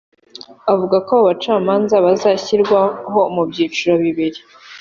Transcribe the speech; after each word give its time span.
Avuga 0.71 0.97
ko 1.07 1.11
abo 1.15 1.23
bacamanza 1.31 1.95
bazashyirwaho 2.05 3.19
mu 3.35 3.43
byiciro 3.49 3.93
bibiri 4.03 4.39